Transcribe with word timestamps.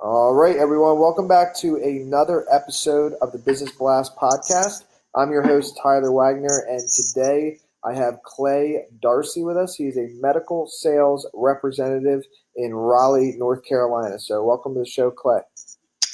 All 0.00 0.32
right, 0.32 0.56
everyone. 0.56 1.00
Welcome 1.00 1.26
back 1.26 1.56
to 1.56 1.74
another 1.74 2.46
episode 2.52 3.14
of 3.20 3.32
the 3.32 3.38
Business 3.38 3.72
Blast 3.72 4.14
podcast. 4.14 4.84
I'm 5.16 5.32
your 5.32 5.42
host, 5.42 5.76
Tyler 5.82 6.12
Wagner, 6.12 6.64
and 6.70 6.80
today 6.88 7.58
I 7.82 7.94
have 7.94 8.22
Clay 8.22 8.84
Darcy 9.02 9.42
with 9.42 9.56
us. 9.56 9.74
He's 9.74 9.96
a 9.96 10.06
medical 10.20 10.68
sales 10.68 11.28
representative 11.34 12.22
in 12.54 12.76
Raleigh, 12.76 13.34
North 13.38 13.64
Carolina. 13.64 14.20
So, 14.20 14.44
welcome 14.44 14.74
to 14.74 14.80
the 14.80 14.86
show, 14.86 15.10
Clay. 15.10 15.40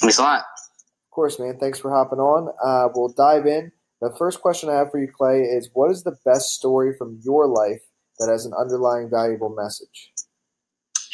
Thanks 0.00 0.16
a 0.16 0.22
lot. 0.22 0.38
Of 0.38 1.10
course, 1.10 1.38
man. 1.38 1.58
Thanks 1.58 1.78
for 1.78 1.90
hopping 1.90 2.20
on. 2.20 2.54
Uh, 2.64 2.88
we'll 2.94 3.12
dive 3.12 3.44
in. 3.44 3.70
The 4.00 4.14
first 4.16 4.40
question 4.40 4.70
I 4.70 4.76
have 4.76 4.90
for 4.90 4.98
you, 4.98 5.12
Clay, 5.14 5.40
is 5.42 5.68
what 5.74 5.90
is 5.90 6.04
the 6.04 6.16
best 6.24 6.54
story 6.54 6.96
from 6.96 7.20
your 7.22 7.46
life 7.46 7.82
that 8.18 8.30
has 8.30 8.46
an 8.46 8.54
underlying 8.58 9.10
valuable 9.10 9.54
message? 9.54 10.13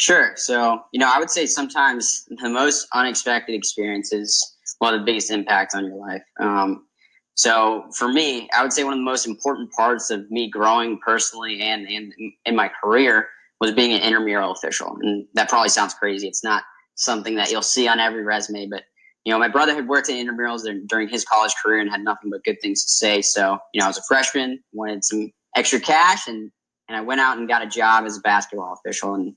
Sure. 0.00 0.32
So, 0.36 0.80
you 0.92 0.98
know, 0.98 1.10
I 1.14 1.18
would 1.18 1.28
say 1.28 1.44
sometimes 1.44 2.26
the 2.40 2.48
most 2.48 2.88
unexpected 2.94 3.54
experiences 3.54 4.56
one 4.78 4.94
of 4.94 5.00
the 5.00 5.04
biggest 5.04 5.30
impact 5.30 5.74
on 5.74 5.84
your 5.84 5.96
life. 5.96 6.22
Um, 6.40 6.86
so, 7.34 7.84
for 7.94 8.08
me, 8.08 8.48
I 8.56 8.62
would 8.62 8.72
say 8.72 8.82
one 8.82 8.94
of 8.94 8.98
the 8.98 9.04
most 9.04 9.26
important 9.26 9.70
parts 9.72 10.10
of 10.10 10.30
me 10.30 10.48
growing 10.48 10.98
personally 11.04 11.60
and, 11.60 11.86
and 11.86 12.14
in 12.46 12.56
my 12.56 12.70
career 12.82 13.28
was 13.60 13.72
being 13.72 13.92
an 13.92 14.00
intramural 14.00 14.52
official. 14.52 14.96
And 15.02 15.26
that 15.34 15.50
probably 15.50 15.68
sounds 15.68 15.92
crazy. 15.92 16.26
It's 16.26 16.42
not 16.42 16.62
something 16.94 17.34
that 17.34 17.50
you'll 17.50 17.60
see 17.60 17.86
on 17.86 18.00
every 18.00 18.22
resume, 18.22 18.68
but 18.68 18.84
you 19.26 19.34
know, 19.34 19.38
my 19.38 19.48
brother 19.48 19.74
had 19.74 19.86
worked 19.86 20.08
in 20.08 20.16
intramurals 20.16 20.62
during 20.86 21.10
his 21.10 21.26
college 21.26 21.52
career 21.62 21.80
and 21.80 21.90
had 21.90 22.00
nothing 22.00 22.30
but 22.30 22.42
good 22.44 22.56
things 22.62 22.84
to 22.84 22.88
say. 22.88 23.20
So, 23.20 23.58
you 23.74 23.80
know, 23.80 23.84
I 23.84 23.88
was 23.88 23.98
a 23.98 24.02
freshman, 24.08 24.60
wanted 24.72 25.04
some 25.04 25.30
extra 25.54 25.78
cash, 25.78 26.26
and 26.26 26.50
and 26.88 26.96
I 26.96 27.02
went 27.02 27.20
out 27.20 27.36
and 27.36 27.46
got 27.46 27.62
a 27.62 27.66
job 27.66 28.06
as 28.06 28.16
a 28.16 28.20
basketball 28.20 28.72
official. 28.72 29.12
And 29.12 29.36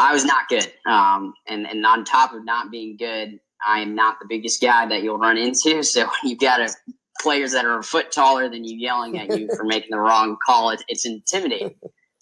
I 0.00 0.12
was 0.12 0.24
not 0.24 0.48
good. 0.48 0.72
Um, 0.86 1.34
and, 1.46 1.66
and 1.66 1.84
on 1.84 2.04
top 2.04 2.32
of 2.32 2.44
not 2.44 2.70
being 2.70 2.96
good, 2.96 3.38
I 3.66 3.80
am 3.80 3.94
not 3.94 4.18
the 4.18 4.26
biggest 4.26 4.60
guy 4.60 4.86
that 4.86 5.02
you'll 5.02 5.18
run 5.18 5.36
into. 5.36 5.82
So 5.90 6.08
you've 6.24 6.38
got 6.38 6.60
a, 6.60 6.70
players 7.20 7.52
that 7.52 7.66
are 7.66 7.78
a 7.78 7.82
foot 7.82 8.10
taller 8.10 8.48
than 8.48 8.64
you 8.64 8.78
yelling 8.78 9.18
at 9.18 9.36
you 9.38 9.48
for 9.54 9.64
making 9.74 9.90
the 9.90 10.00
wrong 10.00 10.38
call. 10.44 10.70
It, 10.70 10.82
it's 10.88 11.04
intimidating. 11.04 11.74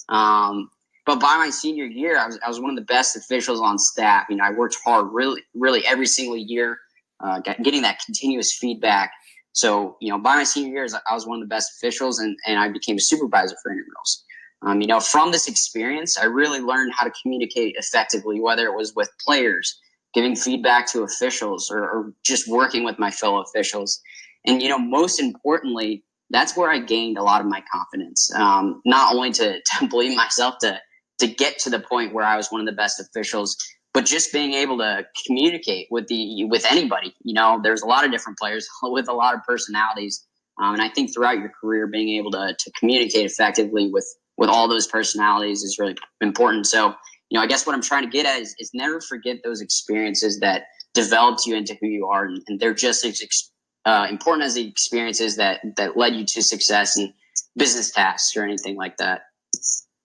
Um, 0.08 0.70
but 1.06 1.20
by 1.20 1.36
my 1.36 1.50
senior 1.50 1.84
year, 1.84 2.18
I 2.18 2.26
was, 2.26 2.38
I 2.44 2.48
was 2.48 2.60
one 2.60 2.70
of 2.70 2.76
the 2.76 2.84
best 2.84 3.16
officials 3.16 3.60
on 3.60 3.78
staff. 3.78 4.26
You 4.28 4.36
know, 4.36 4.44
I 4.44 4.50
worked 4.50 4.76
hard 4.84 5.06
really, 5.12 5.42
really 5.54 5.86
every 5.86 6.06
single 6.06 6.36
year, 6.36 6.78
uh, 7.20 7.40
getting 7.40 7.82
that 7.82 8.00
continuous 8.04 8.54
feedback. 8.54 9.12
So, 9.52 9.96
you 10.00 10.10
know, 10.10 10.18
by 10.18 10.34
my 10.34 10.44
senior 10.44 10.72
years, 10.72 10.94
I 10.94 11.14
was 11.14 11.26
one 11.26 11.40
of 11.40 11.48
the 11.48 11.54
best 11.54 11.72
officials 11.76 12.18
and, 12.18 12.36
and 12.46 12.58
I 12.58 12.68
became 12.68 12.96
a 12.96 13.00
supervisor 13.00 13.56
for 13.62 13.72
intramurals. 13.72 14.22
Um, 14.62 14.80
you 14.80 14.86
know, 14.86 15.00
from 15.00 15.30
this 15.30 15.48
experience, 15.48 16.18
I 16.18 16.24
really 16.24 16.60
learned 16.60 16.92
how 16.96 17.06
to 17.06 17.12
communicate 17.22 17.76
effectively, 17.78 18.40
whether 18.40 18.66
it 18.66 18.74
was 18.74 18.94
with 18.94 19.10
players, 19.24 19.78
giving 20.14 20.34
feedback 20.34 20.90
to 20.92 21.02
officials, 21.02 21.70
or, 21.70 21.82
or 21.82 22.12
just 22.24 22.48
working 22.48 22.84
with 22.84 22.98
my 22.98 23.10
fellow 23.10 23.40
officials. 23.40 24.00
And, 24.46 24.60
you 24.60 24.68
know, 24.68 24.78
most 24.78 25.20
importantly, 25.20 26.04
that's 26.30 26.56
where 26.56 26.70
I 26.70 26.78
gained 26.80 27.18
a 27.18 27.22
lot 27.22 27.40
of 27.40 27.46
my 27.46 27.62
confidence. 27.72 28.32
Um, 28.34 28.82
not 28.84 29.14
only 29.14 29.30
to, 29.32 29.60
to 29.78 29.88
believe 29.88 30.16
myself 30.16 30.56
to 30.62 30.80
to 31.18 31.26
get 31.26 31.58
to 31.58 31.70
the 31.70 31.80
point 31.80 32.14
where 32.14 32.24
I 32.24 32.36
was 32.36 32.52
one 32.52 32.60
of 32.60 32.66
the 32.66 32.72
best 32.72 33.00
officials, 33.00 33.56
but 33.92 34.06
just 34.06 34.32
being 34.32 34.54
able 34.54 34.78
to 34.78 35.04
communicate 35.26 35.88
with 35.90 36.06
the 36.06 36.44
with 36.44 36.64
anybody. 36.70 37.14
You 37.24 37.34
know, 37.34 37.60
there's 37.62 37.82
a 37.82 37.86
lot 37.86 38.04
of 38.04 38.12
different 38.12 38.38
players 38.38 38.68
with 38.82 39.08
a 39.08 39.12
lot 39.12 39.34
of 39.34 39.40
personalities, 39.44 40.24
um, 40.60 40.74
and 40.74 40.82
I 40.82 40.88
think 40.88 41.12
throughout 41.12 41.38
your 41.38 41.50
career, 41.60 41.86
being 41.86 42.10
able 42.10 42.30
to 42.32 42.54
to 42.56 42.72
communicate 42.78 43.26
effectively 43.26 43.90
with 43.90 44.06
with 44.38 44.48
all 44.48 44.68
those 44.68 44.86
personalities 44.86 45.62
is 45.62 45.78
really 45.78 45.96
important. 46.22 46.66
So, 46.66 46.94
you 47.28 47.38
know, 47.38 47.42
I 47.42 47.46
guess 47.46 47.66
what 47.66 47.74
I'm 47.74 47.82
trying 47.82 48.04
to 48.04 48.10
get 48.10 48.24
at 48.24 48.40
is, 48.40 48.54
is 48.58 48.70
never 48.72 49.00
forget 49.00 49.38
those 49.44 49.60
experiences 49.60 50.40
that 50.40 50.68
developed 50.94 51.44
you 51.44 51.54
into 51.54 51.76
who 51.80 51.88
you 51.88 52.06
are, 52.06 52.24
and, 52.24 52.42
and 52.48 52.58
they're 52.58 52.72
just 52.72 53.04
as 53.04 53.50
uh, 53.84 54.06
important 54.08 54.46
as 54.46 54.54
the 54.54 54.66
experiences 54.66 55.36
that 55.36 55.60
that 55.76 55.96
led 55.96 56.14
you 56.14 56.24
to 56.24 56.42
success 56.42 56.96
and 56.96 57.12
business 57.56 57.90
tasks 57.90 58.34
or 58.36 58.44
anything 58.44 58.76
like 58.76 58.96
that. 58.96 59.22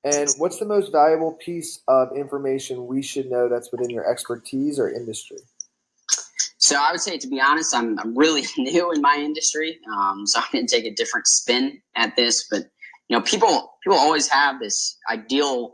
And 0.04 0.30
what's 0.38 0.60
the 0.60 0.66
most 0.66 0.92
valuable 0.92 1.34
piece 1.34 1.82
of 1.88 2.10
information 2.18 2.88
we 2.88 3.02
should 3.02 3.30
know 3.30 3.48
that's 3.48 3.72
within 3.72 3.90
your 3.90 4.10
expertise 4.10 4.78
or 4.78 4.90
industry? 4.90 5.38
So 6.58 6.78
I 6.78 6.92
would 6.92 7.02
say, 7.02 7.18
to 7.18 7.28
be 7.28 7.40
honest, 7.40 7.76
I'm, 7.76 8.00
I'm 8.00 8.18
really 8.18 8.44
new 8.58 8.92
in 8.92 9.02
my 9.02 9.16
industry, 9.18 9.80
um, 9.94 10.26
so 10.26 10.40
I'm 10.40 10.46
going 10.52 10.68
to 10.68 10.76
take 10.76 10.86
a 10.86 10.94
different 10.94 11.28
spin 11.28 11.82
at 11.96 12.16
this. 12.16 12.48
But 12.50 12.64
you 13.10 13.18
know, 13.18 13.24
people 13.24 13.78
people 13.84 13.98
always 13.98 14.28
have 14.30 14.60
this 14.60 14.98
ideal 15.10 15.74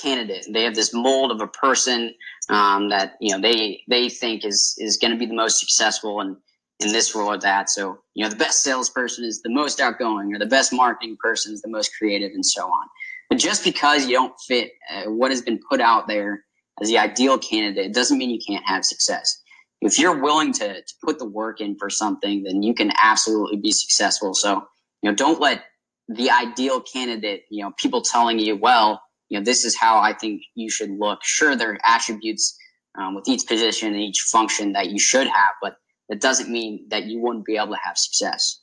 candidate. 0.00 0.46
They 0.52 0.64
have 0.64 0.74
this 0.74 0.92
mold 0.92 1.30
of 1.30 1.40
a 1.40 1.46
person 1.46 2.14
um, 2.48 2.88
that 2.90 3.14
you 3.20 3.32
know 3.32 3.40
they 3.40 3.82
they 3.88 4.08
think 4.08 4.44
is 4.44 4.74
is 4.78 4.96
going 4.96 5.12
to 5.12 5.18
be 5.18 5.26
the 5.26 5.34
most 5.34 5.60
successful 5.60 6.20
in 6.20 6.36
in 6.80 6.92
this 6.92 7.14
role 7.14 7.30
or 7.32 7.38
that. 7.38 7.70
So 7.70 7.98
you 8.14 8.24
know, 8.24 8.30
the 8.30 8.36
best 8.36 8.62
salesperson 8.62 9.24
is 9.24 9.42
the 9.42 9.50
most 9.50 9.80
outgoing, 9.80 10.34
or 10.34 10.38
the 10.38 10.46
best 10.46 10.72
marketing 10.72 11.16
person 11.20 11.52
is 11.52 11.62
the 11.62 11.70
most 11.70 11.92
creative, 11.96 12.32
and 12.32 12.44
so 12.44 12.64
on. 12.64 12.86
But 13.28 13.38
just 13.38 13.64
because 13.64 14.06
you 14.06 14.12
don't 14.12 14.34
fit 14.46 14.72
uh, 14.92 15.10
what 15.10 15.30
has 15.30 15.42
been 15.42 15.60
put 15.68 15.80
out 15.80 16.08
there 16.08 16.44
as 16.80 16.88
the 16.88 16.98
ideal 16.98 17.38
candidate 17.38 17.94
doesn't 17.94 18.18
mean 18.18 18.30
you 18.30 18.40
can't 18.46 18.64
have 18.66 18.84
success. 18.84 19.40
If 19.80 19.98
you're 19.98 20.20
willing 20.20 20.52
to, 20.54 20.74
to 20.74 20.94
put 21.02 21.18
the 21.18 21.26
work 21.26 21.60
in 21.60 21.76
for 21.76 21.90
something, 21.90 22.42
then 22.42 22.62
you 22.62 22.74
can 22.74 22.92
absolutely 23.00 23.58
be 23.58 23.70
successful. 23.70 24.34
So, 24.34 24.66
you 25.02 25.10
know, 25.10 25.14
don't 25.14 25.40
let 25.40 25.64
the 26.08 26.30
ideal 26.30 26.80
candidate, 26.80 27.44
you 27.50 27.62
know, 27.62 27.72
people 27.78 28.02
telling 28.02 28.38
you, 28.38 28.56
well, 28.56 29.02
you 29.28 29.38
know, 29.38 29.44
this 29.44 29.64
is 29.64 29.76
how 29.76 29.98
I 29.98 30.12
think 30.12 30.42
you 30.54 30.70
should 30.70 30.90
look. 30.90 31.20
Sure, 31.22 31.56
there 31.56 31.72
are 31.72 31.78
attributes 31.84 32.56
um, 32.98 33.14
with 33.14 33.28
each 33.28 33.46
position 33.46 33.92
and 33.92 34.02
each 34.02 34.20
function 34.20 34.72
that 34.72 34.90
you 34.90 34.98
should 34.98 35.26
have, 35.26 35.52
but 35.62 35.76
that 36.08 36.20
doesn't 36.20 36.50
mean 36.50 36.86
that 36.90 37.04
you 37.04 37.20
wouldn't 37.20 37.46
be 37.46 37.56
able 37.56 37.72
to 37.72 37.78
have 37.82 37.96
success. 37.96 38.60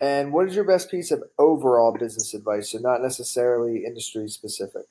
And 0.00 0.32
what 0.32 0.48
is 0.48 0.54
your 0.54 0.64
best 0.64 0.90
piece 0.90 1.10
of 1.10 1.22
overall 1.38 1.92
business 1.92 2.32
advice, 2.32 2.70
so 2.70 2.78
not 2.78 3.02
necessarily 3.02 3.84
industry 3.84 4.28
specific? 4.28 4.84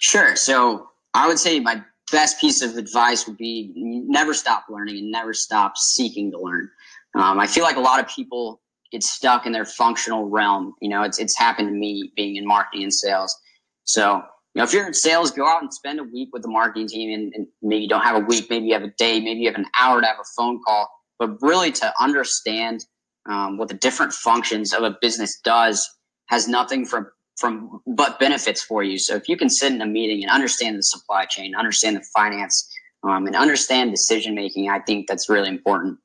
Sure. 0.00 0.34
So 0.34 0.88
I 1.14 1.28
would 1.28 1.38
say 1.38 1.60
my 1.60 1.84
best 2.10 2.40
piece 2.40 2.62
of 2.62 2.76
advice 2.76 3.26
would 3.26 3.36
be 3.36 3.72
never 3.76 4.34
stop 4.34 4.64
learning 4.68 4.98
and 4.98 5.12
never 5.12 5.32
stop 5.32 5.76
seeking 5.76 6.32
to 6.32 6.40
learn. 6.40 6.68
Um, 7.14 7.38
I 7.38 7.46
feel 7.46 7.62
like 7.62 7.76
a 7.76 7.80
lot 7.80 8.00
of 8.00 8.08
people 8.08 8.60
get 8.92 9.02
stuck 9.02 9.46
in 9.46 9.52
their 9.52 9.64
functional 9.64 10.28
realm. 10.28 10.74
You 10.80 10.88
know, 10.88 11.02
it's 11.02 11.18
it's 11.18 11.36
happened 11.36 11.68
to 11.68 11.74
me 11.74 12.12
being 12.16 12.36
in 12.36 12.46
marketing 12.46 12.84
and 12.84 12.94
sales. 12.94 13.36
So 13.84 14.22
you 14.54 14.60
know, 14.60 14.64
if 14.64 14.72
you're 14.72 14.86
in 14.86 14.94
sales, 14.94 15.30
go 15.30 15.46
out 15.46 15.62
and 15.62 15.72
spend 15.72 16.00
a 16.00 16.04
week 16.04 16.30
with 16.32 16.42
the 16.42 16.48
marketing 16.48 16.88
team, 16.88 17.12
and, 17.12 17.32
and 17.34 17.46
maybe 17.62 17.82
you 17.82 17.88
don't 17.88 18.02
have 18.02 18.16
a 18.16 18.24
week, 18.24 18.48
maybe 18.50 18.66
you 18.66 18.74
have 18.74 18.82
a 18.82 18.92
day, 18.98 19.20
maybe 19.20 19.40
you 19.40 19.48
have 19.48 19.58
an 19.58 19.66
hour 19.78 20.00
to 20.00 20.06
have 20.06 20.18
a 20.18 20.28
phone 20.36 20.60
call. 20.66 20.88
But 21.18 21.40
really, 21.40 21.70
to 21.72 21.92
understand 22.00 22.84
um, 23.28 23.58
what 23.58 23.68
the 23.68 23.74
different 23.74 24.12
functions 24.12 24.72
of 24.72 24.82
a 24.82 24.96
business 25.00 25.38
does 25.44 25.88
has 26.26 26.48
nothing 26.48 26.84
from 26.84 27.06
from 27.36 27.80
but 27.86 28.18
benefits 28.18 28.62
for 28.62 28.82
you. 28.82 28.98
So 28.98 29.14
if 29.16 29.28
you 29.28 29.36
can 29.36 29.48
sit 29.48 29.72
in 29.72 29.80
a 29.80 29.86
meeting 29.86 30.22
and 30.22 30.30
understand 30.30 30.78
the 30.78 30.82
supply 30.82 31.24
chain, 31.24 31.54
understand 31.54 31.96
the 31.96 32.04
finance, 32.14 32.68
um, 33.02 33.26
and 33.26 33.34
understand 33.34 33.90
decision 33.90 34.34
making, 34.34 34.68
I 34.68 34.80
think 34.80 35.08
that's 35.08 35.28
really 35.28 35.48
important. 35.48 35.98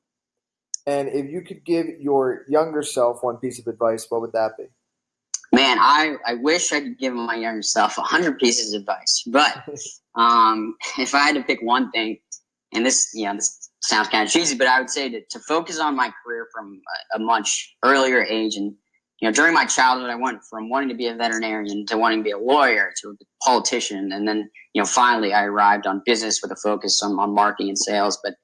And 0.86 1.08
if 1.08 1.30
you 1.30 1.42
could 1.42 1.64
give 1.64 1.86
your 2.00 2.44
younger 2.48 2.82
self 2.82 3.22
one 3.22 3.38
piece 3.38 3.58
of 3.58 3.66
advice, 3.66 4.06
what 4.08 4.20
would 4.20 4.32
that 4.32 4.52
be? 4.56 4.64
Man, 5.52 5.78
I, 5.80 6.16
I 6.26 6.34
wish 6.34 6.72
I 6.72 6.80
could 6.80 6.98
give 6.98 7.14
my 7.14 7.34
younger 7.34 7.62
self 7.62 7.98
a 7.98 8.02
hundred 8.02 8.38
pieces 8.38 8.72
of 8.72 8.82
advice. 8.82 9.24
But 9.26 9.64
um, 10.14 10.76
if 10.98 11.14
I 11.14 11.20
had 11.20 11.34
to 11.34 11.42
pick 11.42 11.60
one 11.62 11.90
thing, 11.90 12.18
and 12.72 12.84
this, 12.84 13.10
you 13.14 13.24
know, 13.24 13.34
this 13.34 13.70
sounds 13.80 14.08
kind 14.08 14.26
of 14.26 14.32
cheesy, 14.32 14.56
but 14.56 14.66
I 14.66 14.80
would 14.80 14.90
say 14.90 15.08
to, 15.08 15.20
to 15.30 15.38
focus 15.40 15.80
on 15.80 15.96
my 15.96 16.12
career 16.24 16.46
from 16.52 16.80
a, 17.14 17.16
a 17.16 17.18
much 17.20 17.76
earlier 17.84 18.22
age. 18.22 18.56
And, 18.56 18.74
you 19.20 19.28
know, 19.28 19.32
during 19.32 19.54
my 19.54 19.64
childhood, 19.64 20.10
I 20.10 20.16
went 20.16 20.40
from 20.50 20.68
wanting 20.68 20.88
to 20.90 20.94
be 20.94 21.06
a 21.06 21.14
veterinarian 21.14 21.86
to 21.86 21.96
wanting 21.96 22.18
to 22.18 22.24
be 22.24 22.32
a 22.32 22.38
lawyer 22.38 22.92
to 23.02 23.10
a 23.10 23.44
politician. 23.44 24.12
And 24.12 24.26
then, 24.26 24.50
you 24.74 24.82
know, 24.82 24.86
finally 24.86 25.32
I 25.32 25.44
arrived 25.44 25.86
on 25.86 26.02
business 26.04 26.40
with 26.42 26.50
a 26.50 26.56
focus 26.56 27.02
on, 27.02 27.18
on 27.18 27.34
marketing 27.34 27.70
and 27.70 27.78
sales. 27.78 28.18
But 28.22 28.34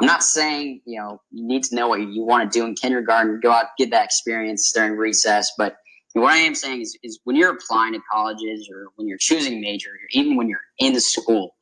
I'm 0.00 0.06
not 0.06 0.22
saying, 0.22 0.80
you 0.84 1.00
know, 1.00 1.20
you 1.32 1.46
need 1.46 1.64
to 1.64 1.74
know 1.74 1.88
what 1.88 2.00
you 2.00 2.24
want 2.24 2.50
to 2.50 2.58
do 2.58 2.64
in 2.64 2.74
kindergarten, 2.74 3.40
go 3.42 3.50
out, 3.50 3.66
get 3.76 3.90
that 3.90 4.04
experience 4.04 4.70
during 4.72 4.92
recess. 4.96 5.52
But 5.58 5.76
what 6.12 6.32
I 6.32 6.38
am 6.38 6.54
saying 6.54 6.82
is, 6.82 6.96
is 7.02 7.20
when 7.24 7.36
you're 7.36 7.52
applying 7.52 7.94
to 7.94 8.00
colleges 8.12 8.68
or 8.72 8.88
when 8.96 9.08
you're 9.08 9.18
choosing 9.18 9.60
major, 9.60 9.90
or 9.90 9.98
even 10.12 10.36
when 10.36 10.48
you're 10.48 10.60
in 10.78 10.92
the 10.92 11.00
school, 11.00 11.54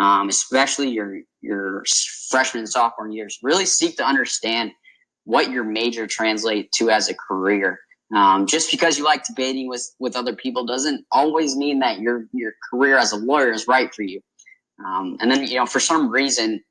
um, 0.00 0.28
especially 0.28 0.90
your 0.90 1.20
your 1.40 1.84
freshman 2.28 2.60
and 2.60 2.68
sophomore 2.68 3.08
years. 3.08 3.38
Really 3.42 3.66
seek 3.66 3.96
to 3.96 4.04
understand 4.04 4.72
what 5.24 5.50
your 5.50 5.64
major 5.64 6.06
translate 6.06 6.70
to 6.72 6.90
as 6.90 7.08
a 7.08 7.14
career. 7.14 7.78
Um, 8.14 8.46
just 8.46 8.70
because 8.70 8.98
you 8.98 9.04
like 9.04 9.24
debating 9.24 9.68
with 9.68 9.84
with 9.98 10.16
other 10.16 10.34
people 10.34 10.66
doesn't 10.66 11.04
always 11.12 11.56
mean 11.56 11.80
that 11.80 12.00
your 12.00 12.26
your 12.32 12.52
career 12.70 12.98
as 12.98 13.12
a 13.12 13.16
lawyer 13.16 13.52
is 13.52 13.66
right 13.66 13.94
for 13.94 14.02
you. 14.02 14.20
Um, 14.84 15.16
and 15.20 15.30
then 15.30 15.46
you 15.46 15.56
know 15.56 15.66
for 15.66 15.80
some 15.80 16.10
reason 16.10 16.62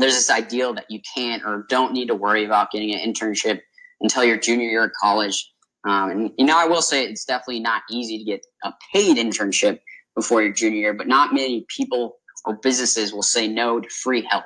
there's 0.00 0.14
this 0.14 0.30
ideal 0.30 0.74
that 0.74 0.86
you 0.88 1.00
can't 1.14 1.42
or 1.44 1.66
don't 1.68 1.92
need 1.92 2.06
to 2.08 2.14
worry 2.14 2.44
about 2.44 2.70
getting 2.70 2.94
an 2.94 3.00
internship 3.00 3.60
until 4.00 4.24
your 4.24 4.38
junior 4.38 4.68
year 4.68 4.84
of 4.84 4.92
college. 5.00 5.52
Um, 5.86 6.10
and 6.10 6.30
you 6.38 6.44
know 6.44 6.58
I 6.58 6.66
will 6.66 6.82
say 6.82 7.04
it's 7.04 7.24
definitely 7.24 7.60
not 7.60 7.82
easy 7.90 8.18
to 8.18 8.24
get 8.24 8.44
a 8.64 8.72
paid 8.92 9.16
internship 9.16 9.80
before 10.14 10.42
your 10.42 10.52
junior 10.52 10.78
year, 10.78 10.94
but 10.94 11.06
not 11.06 11.32
many 11.32 11.64
people 11.74 12.16
or 12.44 12.56
businesses 12.56 13.12
will 13.12 13.22
say 13.22 13.48
no 13.48 13.80
to 13.80 13.88
free 13.88 14.26
help. 14.28 14.44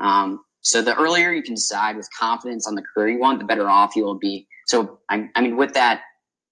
Um, 0.00 0.40
so 0.60 0.80
the 0.80 0.96
earlier 0.96 1.30
you 1.30 1.42
can 1.42 1.54
decide 1.54 1.96
with 1.96 2.08
confidence 2.18 2.66
on 2.66 2.74
the 2.74 2.82
career 2.82 3.10
you 3.10 3.20
want, 3.20 3.38
the 3.38 3.44
better 3.44 3.68
off 3.68 3.94
you 3.94 4.04
will 4.04 4.18
be. 4.18 4.46
So 4.66 5.00
I, 5.10 5.28
I 5.34 5.42
mean, 5.42 5.56
with 5.56 5.74
that, 5.74 6.00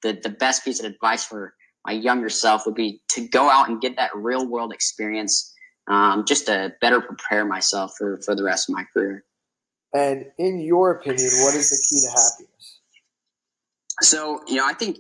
the 0.03 0.19
the 0.23 0.29
best 0.29 0.65
piece 0.65 0.81
of 0.81 0.87
advice 0.87 1.25
for 1.25 1.55
my 1.87 1.93
younger 1.93 2.29
self 2.29 2.67
would 2.67 2.75
be 2.75 3.01
to 3.11 3.27
go 3.29 3.49
out 3.49 3.69
and 3.69 3.81
get 3.81 3.97
that 3.97 4.11
real 4.15 4.47
world 4.47 4.73
experience, 4.73 5.53
um, 5.89 6.25
just 6.27 6.47
to 6.47 6.73
better 6.81 7.01
prepare 7.01 7.45
myself 7.45 7.95
for 7.97 8.21
for 8.25 8.35
the 8.35 8.45
rest 8.45 8.69
of 8.69 8.75
my 8.75 8.85
career. 8.93 9.25
And 9.95 10.27
in 10.39 10.61
your 10.61 10.93
opinion, 10.93 11.29
what 11.43 11.55
is 11.55 11.71
the 11.71 11.77
key 11.89 12.01
to 12.01 12.09
happiness? 12.09 12.81
So 14.01 14.43
you 14.47 14.57
know, 14.57 14.67
I 14.67 14.73
think 14.75 14.99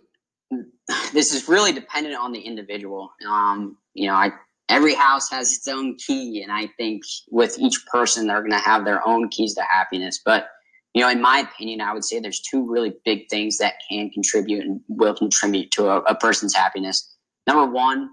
this 1.13 1.35
is 1.35 1.49
really 1.49 1.73
dependent 1.73 2.17
on 2.17 2.33
the 2.33 2.41
individual. 2.41 3.13
Um, 3.27 3.79
you 3.95 4.09
know, 4.09 4.15
I 4.15 4.33
every 4.69 4.95
house 4.95 5.31
has 5.31 5.53
its 5.53 5.69
own 5.69 5.97
key, 5.97 6.43
and 6.43 6.53
I 6.53 6.67
think 6.77 7.03
with 7.31 7.59
each 7.59 7.85
person, 7.87 8.27
they're 8.27 8.41
going 8.41 8.53
to 8.53 8.59
have 8.59 8.85
their 8.85 9.07
own 9.07 9.29
keys 9.29 9.55
to 9.55 9.63
happiness. 9.63 10.21
But 10.25 10.49
you 10.95 11.03
know, 11.03 11.09
in 11.09 11.23
my 11.23 11.39
opinion, 11.39 11.81
I 11.81 11.95
would 11.95 12.05
say 12.05 12.21
there's 12.21 12.41
two 12.41 12.71
really 12.71 12.95
big 13.05 13.29
things 13.31 13.59
that 13.59 13.75
can 13.89 14.11
contribute 14.11 14.65
and 14.65 14.81
will 14.89 15.15
contribute 15.15 15.71
to 15.73 15.89
a, 15.89 16.01
a 16.01 16.15
person's 16.15 16.55
happiness. 16.55 17.17
Number 17.47 17.71
one, 17.71 18.11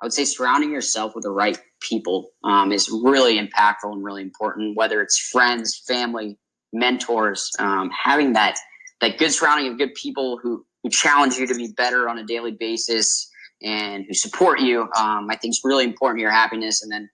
I 0.00 0.04
would 0.04 0.12
say 0.12 0.24
surrounding 0.24 0.70
yourself 0.70 1.14
with 1.14 1.24
the 1.24 1.30
right 1.30 1.58
people 1.80 2.30
um, 2.44 2.72
is 2.72 2.90
really 2.90 3.38
impactful 3.38 3.92
and 3.92 4.04
really 4.04 4.22
important. 4.22 4.76
Whether 4.76 5.00
it's 5.00 5.18
friends, 5.18 5.82
family, 5.86 6.38
mentors, 6.72 7.50
um, 7.58 7.90
having 7.90 8.32
that 8.34 8.56
that 9.00 9.18
good 9.18 9.32
surrounding 9.32 9.70
of 9.70 9.78
good 9.78 9.94
people 9.94 10.38
who 10.42 10.64
who 10.82 10.90
challenge 10.90 11.36
you 11.36 11.46
to 11.46 11.54
be 11.54 11.68
better 11.76 12.08
on 12.08 12.18
a 12.18 12.24
daily 12.24 12.52
basis 12.52 13.30
and 13.62 14.04
who 14.06 14.14
support 14.14 14.60
you, 14.60 14.82
um, 14.96 15.28
I 15.30 15.36
think 15.36 15.52
is 15.52 15.60
really 15.64 15.84
important 15.84 16.18
to 16.18 16.22
your 16.22 16.30
happiness. 16.30 16.82
And 16.82 16.92
then 16.92 17.10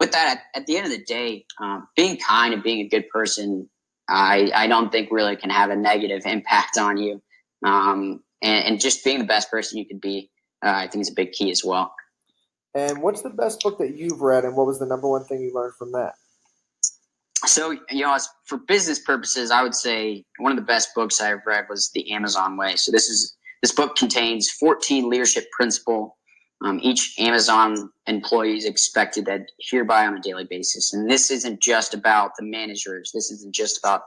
with 0.00 0.12
that, 0.12 0.38
at, 0.54 0.60
at 0.60 0.66
the 0.66 0.76
end 0.76 0.86
of 0.86 0.92
the 0.92 1.04
day, 1.04 1.44
um, 1.60 1.86
being 1.96 2.16
kind 2.16 2.54
and 2.54 2.62
being 2.62 2.80
a 2.80 2.88
good 2.88 3.08
person, 3.10 3.68
I, 4.08 4.50
I 4.54 4.66
don't 4.66 4.90
think 4.90 5.10
really 5.10 5.36
can 5.36 5.50
have 5.50 5.70
a 5.70 5.76
negative 5.76 6.22
impact 6.24 6.78
on 6.78 6.96
you. 6.96 7.22
Um, 7.64 8.22
and, 8.42 8.66
and, 8.66 8.80
just 8.80 9.02
being 9.04 9.18
the 9.18 9.24
best 9.24 9.50
person 9.50 9.78
you 9.78 9.86
could 9.86 10.00
be, 10.00 10.30
uh, 10.62 10.72
I 10.74 10.88
think 10.88 11.00
is 11.00 11.10
a 11.10 11.14
big 11.14 11.32
key 11.32 11.50
as 11.50 11.64
well. 11.64 11.94
And 12.74 13.02
what's 13.02 13.22
the 13.22 13.30
best 13.30 13.60
book 13.62 13.78
that 13.78 13.96
you've 13.96 14.20
read, 14.20 14.44
and 14.44 14.56
what 14.56 14.66
was 14.66 14.80
the 14.80 14.86
number 14.86 15.08
one 15.08 15.24
thing 15.24 15.40
you 15.40 15.52
learned 15.54 15.74
from 15.74 15.92
that? 15.92 16.14
So, 17.46 17.72
you 17.90 18.04
know, 18.04 18.16
for 18.46 18.58
business 18.58 18.98
purposes, 18.98 19.50
I 19.50 19.62
would 19.62 19.74
say 19.74 20.24
one 20.38 20.50
of 20.50 20.56
the 20.56 20.64
best 20.64 20.88
books 20.94 21.20
I've 21.20 21.46
read 21.46 21.66
was 21.68 21.90
The 21.94 22.10
Amazon 22.12 22.56
Way. 22.56 22.76
So 22.76 22.90
this 22.90 23.08
is 23.08 23.36
this 23.62 23.72
book 23.72 23.96
contains 23.96 24.50
14 24.50 25.08
leadership 25.08 25.50
principle. 25.52 26.16
Um, 26.64 26.80
each 26.82 27.14
Amazon 27.18 27.90
employee 28.06 28.56
is 28.56 28.64
expected 28.64 29.26
to 29.26 29.44
adhere 29.58 29.84
by 29.84 30.06
on 30.06 30.16
a 30.16 30.20
daily 30.20 30.44
basis. 30.44 30.92
And 30.92 31.10
this 31.10 31.30
isn't 31.30 31.62
just 31.62 31.94
about 31.94 32.32
the 32.38 32.44
managers. 32.44 33.10
This 33.14 33.30
isn't 33.30 33.54
just 33.54 33.78
about 33.78 34.02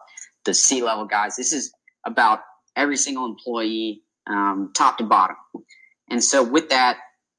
the 0.45 0.53
C 0.53 0.81
level 0.81 1.05
guys. 1.05 1.35
This 1.35 1.53
is 1.53 1.73
about 2.05 2.41
every 2.75 2.97
single 2.97 3.25
employee, 3.25 4.03
um, 4.27 4.71
top 4.75 4.97
to 4.97 5.03
bottom. 5.03 5.35
And 6.09 6.23
so, 6.23 6.43
with 6.43 6.69
that, 6.69 6.97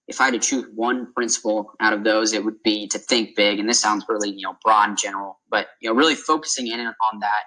if 0.09 0.21
I 0.21 0.25
had 0.25 0.35
to 0.35 0.41
choose 0.41 0.67
one 0.75 1.13
principle 1.15 1.73
out 1.81 1.93
of 1.93 2.03
those, 2.03 2.33
it 2.33 2.45
would 2.45 2.63
be 2.63 2.89
to 2.89 2.99
think 2.99 3.37
big. 3.37 3.59
And 3.61 3.69
this 3.69 3.81
sounds 3.81 4.05
really, 4.09 4.31
you 4.31 4.43
know, 4.43 4.57
broad 4.65 4.89
and 4.89 4.99
general, 4.99 5.39
but 5.51 5.69
you 5.81 5.89
know, 5.89 5.95
really 5.95 6.15
focusing 6.15 6.67
in 6.67 6.81
on 6.81 7.21
that 7.21 7.45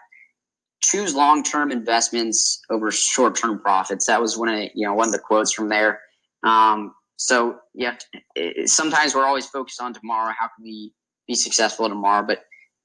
choose 0.82 1.14
long-term 1.14 1.72
investments 1.72 2.62
over 2.70 2.92
short-term 2.92 3.60
profits. 3.60 4.08
That 4.08 4.22
was 4.22 4.38
one 4.38 4.50
of 4.50 4.60
you 4.76 4.86
know 4.86 4.94
one 4.94 5.08
of 5.08 5.14
the 5.14 5.20
quotes 5.20 5.54
from 5.54 5.70
there. 5.70 6.02
Um, 6.44 6.94
so 7.18 7.60
yeah, 7.74 7.96
sometimes 8.66 9.16
we're 9.16 9.26
always 9.26 9.46
focused 9.46 9.82
on 9.82 9.94
tomorrow. 9.94 10.34
How 10.38 10.48
can 10.48 10.64
we 10.64 10.94
be 11.28 11.36
successful 11.36 11.88
tomorrow? 11.88 12.26
But 12.26 12.40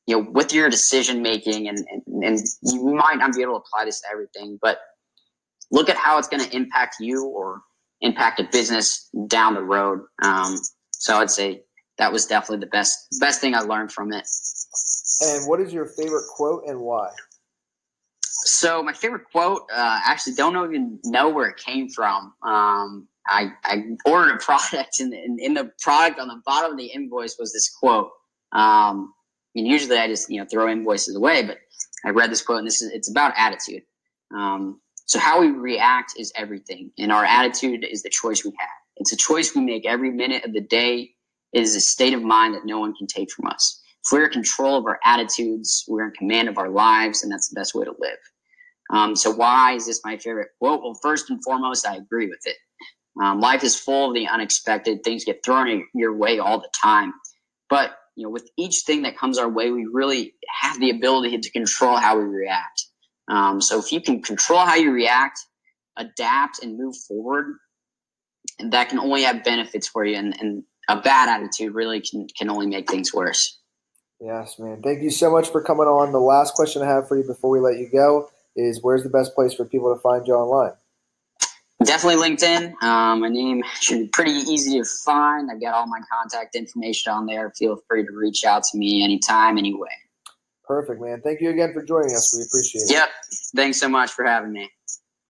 you 0.06 0.16
know, 0.16 0.30
with 0.30 0.52
your 0.52 0.68
decision 0.68 1.22
making, 1.22 1.68
and, 1.68 1.78
and 1.90 2.24
and 2.24 2.38
you 2.62 2.94
might 2.94 3.18
not 3.18 3.34
be 3.34 3.42
able 3.42 3.54
to 3.54 3.64
apply 3.64 3.86
this 3.86 4.00
to 4.02 4.08
everything, 4.12 4.58
but 4.60 4.78
look 5.70 5.88
at 5.88 5.96
how 5.96 6.18
it's 6.18 6.28
going 6.28 6.44
to 6.44 6.54
impact 6.54 6.96
you 7.00 7.24
or 7.24 7.62
impact 8.00 8.40
a 8.40 8.44
business 8.44 9.08
down 9.26 9.54
the 9.54 9.62
road. 9.62 10.00
Um, 10.22 10.58
so 10.90 11.16
I'd 11.16 11.30
say 11.30 11.62
that 11.98 12.12
was 12.12 12.26
definitely 12.26 12.64
the 12.64 12.70
best 12.70 13.18
best 13.20 13.40
thing 13.40 13.54
I 13.54 13.60
learned 13.60 13.92
from 13.92 14.12
it. 14.12 14.26
And 15.22 15.48
what 15.48 15.60
is 15.60 15.72
your 15.72 15.86
favorite 15.86 16.26
quote 16.28 16.64
and 16.66 16.80
why? 16.80 17.10
So 18.22 18.82
my 18.82 18.92
favorite 18.92 19.24
quote, 19.32 19.62
uh, 19.74 19.98
actually 20.04 20.34
don't 20.34 20.56
even 20.56 21.00
know 21.04 21.30
where 21.30 21.48
it 21.48 21.56
came 21.56 21.88
from. 21.88 22.34
Um, 22.42 23.08
I, 23.26 23.48
I 23.64 23.82
ordered 24.04 24.36
a 24.36 24.38
product 24.44 25.00
and 25.00 25.12
in, 25.12 25.38
in, 25.40 25.54
the 25.54 25.72
product 25.80 26.20
on 26.20 26.28
the 26.28 26.40
bottom 26.44 26.72
of 26.72 26.78
the 26.78 26.86
invoice 26.86 27.36
was 27.38 27.52
this 27.52 27.68
quote. 27.68 28.10
Um, 28.52 29.12
and 29.54 29.66
usually 29.66 29.98
I 29.98 30.06
just, 30.06 30.30
you 30.30 30.40
know, 30.40 30.46
throw 30.46 30.70
invoices 30.70 31.16
away, 31.16 31.44
but 31.44 31.58
I 32.04 32.10
read 32.10 32.30
this 32.30 32.42
quote 32.42 32.58
and 32.58 32.66
this 32.66 32.82
is, 32.82 32.92
it's 32.92 33.10
about 33.10 33.32
attitude. 33.36 33.82
Um, 34.36 34.80
so 35.06 35.18
how 35.18 35.40
we 35.40 35.50
react 35.50 36.14
is 36.18 36.32
everything 36.36 36.90
and 36.98 37.12
our 37.12 37.24
attitude 37.24 37.84
is 37.88 38.02
the 38.02 38.10
choice 38.10 38.44
we 38.44 38.52
have. 38.58 38.68
It's 38.96 39.12
a 39.12 39.16
choice 39.16 39.54
we 39.54 39.62
make 39.62 39.86
every 39.86 40.10
minute 40.10 40.44
of 40.44 40.52
the 40.52 40.60
day. 40.60 41.10
It 41.52 41.62
is 41.62 41.76
a 41.76 41.80
state 41.80 42.12
of 42.12 42.22
mind 42.22 42.54
that 42.54 42.66
no 42.66 42.80
one 42.80 42.94
can 42.94 43.06
take 43.06 43.30
from 43.30 43.46
us. 43.46 43.80
If 44.04 44.12
we're 44.12 44.26
in 44.26 44.32
control 44.32 44.78
of 44.78 44.86
our 44.86 44.98
attitudes, 45.04 45.84
we're 45.88 46.06
in 46.06 46.12
command 46.12 46.48
of 46.48 46.58
our 46.58 46.68
lives, 46.68 47.22
and 47.22 47.32
that's 47.32 47.48
the 47.48 47.54
best 47.58 47.74
way 47.74 47.84
to 47.84 47.94
live. 47.98 48.18
Um, 48.90 49.16
so 49.16 49.32
why 49.32 49.74
is 49.74 49.86
this 49.86 50.00
my 50.04 50.16
favorite 50.16 50.48
quote? 50.60 50.82
Well, 50.82 50.98
first 51.02 51.30
and 51.30 51.42
foremost, 51.42 51.86
I 51.86 51.96
agree 51.96 52.28
with 52.28 52.40
it. 52.44 52.56
Um, 53.22 53.40
life 53.40 53.64
is 53.64 53.76
full 53.76 54.08
of 54.08 54.14
the 54.14 54.28
unexpected. 54.28 55.02
Things 55.02 55.24
get 55.24 55.44
thrown 55.44 55.68
in 55.68 55.86
your 55.94 56.16
way 56.16 56.38
all 56.38 56.60
the 56.60 56.70
time. 56.80 57.12
But 57.68 57.96
you 58.16 58.24
know, 58.24 58.30
with 58.30 58.48
each 58.56 58.82
thing 58.86 59.02
that 59.02 59.18
comes 59.18 59.38
our 59.38 59.48
way, 59.48 59.70
we 59.70 59.86
really 59.90 60.34
have 60.62 60.80
the 60.80 60.90
ability 60.90 61.38
to 61.38 61.50
control 61.50 61.96
how 61.96 62.18
we 62.18 62.24
react. 62.24 62.85
Um, 63.28 63.60
so 63.60 63.78
if 63.78 63.92
you 63.92 64.00
can 64.00 64.22
control 64.22 64.60
how 64.60 64.76
you 64.76 64.92
react, 64.92 65.40
adapt, 65.96 66.62
and 66.62 66.78
move 66.78 66.96
forward, 66.96 67.56
and 68.58 68.72
that 68.72 68.88
can 68.88 68.98
only 68.98 69.22
have 69.22 69.42
benefits 69.44 69.88
for 69.88 70.04
you. 70.04 70.16
And, 70.16 70.38
and 70.40 70.62
a 70.88 71.00
bad 71.00 71.28
attitude 71.28 71.74
really 71.74 72.00
can 72.00 72.28
can 72.38 72.48
only 72.48 72.66
make 72.66 72.90
things 72.90 73.12
worse. 73.12 73.58
Yes, 74.20 74.58
man. 74.58 74.80
Thank 74.82 75.02
you 75.02 75.10
so 75.10 75.30
much 75.30 75.48
for 75.50 75.60
coming 75.60 75.86
on. 75.86 76.12
The 76.12 76.20
last 76.20 76.54
question 76.54 76.82
I 76.82 76.86
have 76.86 77.06
for 77.06 77.18
you 77.18 77.24
before 77.24 77.50
we 77.50 77.60
let 77.60 77.78
you 77.78 77.88
go 77.90 78.30
is 78.54 78.82
where's 78.82 79.02
the 79.02 79.10
best 79.10 79.34
place 79.34 79.52
for 79.52 79.64
people 79.64 79.94
to 79.94 80.00
find 80.00 80.26
you 80.26 80.34
online? 80.34 80.72
Definitely 81.84 82.26
LinkedIn. 82.26 82.82
Um, 82.82 83.20
my 83.20 83.28
name 83.28 83.62
should 83.80 83.98
be 83.98 84.08
pretty 84.08 84.30
easy 84.30 84.78
to 84.78 84.84
find. 85.04 85.50
I've 85.50 85.60
got 85.60 85.74
all 85.74 85.86
my 85.86 86.00
contact 86.10 86.54
information 86.54 87.12
on 87.12 87.26
there. 87.26 87.52
Feel 87.58 87.78
free 87.86 88.06
to 88.06 88.12
reach 88.12 88.44
out 88.44 88.64
to 88.64 88.78
me 88.78 89.04
anytime, 89.04 89.58
anyway. 89.58 89.90
Perfect, 90.66 91.00
man. 91.00 91.20
Thank 91.22 91.40
you 91.40 91.50
again 91.50 91.72
for 91.72 91.82
joining 91.82 92.10
us. 92.10 92.34
We 92.36 92.44
appreciate 92.44 92.82
it. 92.82 92.92
Yep. 92.92 93.08
Thanks 93.54 93.78
so 93.78 93.88
much 93.88 94.12
for 94.12 94.24
having 94.24 94.52
me. 94.52 94.70